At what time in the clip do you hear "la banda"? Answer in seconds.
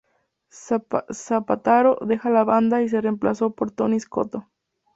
2.31-2.81